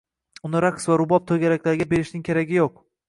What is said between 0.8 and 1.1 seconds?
va